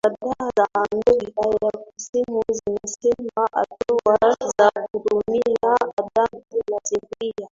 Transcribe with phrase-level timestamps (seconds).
[0.05, 4.17] kadhaa za Amerika ya Kusini zinasema hatua
[4.57, 6.11] za kutumia adhabu
[6.71, 7.49] na sheria